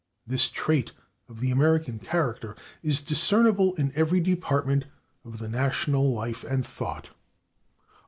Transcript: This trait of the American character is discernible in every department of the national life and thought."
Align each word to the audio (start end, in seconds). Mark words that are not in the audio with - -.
This 0.25 0.49
trait 0.49 0.93
of 1.29 1.41
the 1.41 1.51
American 1.51 1.99
character 1.99 2.55
is 2.81 3.03
discernible 3.03 3.75
in 3.75 3.91
every 3.93 4.19
department 4.19 4.85
of 5.23 5.37
the 5.37 5.47
national 5.47 6.11
life 6.11 6.43
and 6.43 6.65
thought." 6.65 7.09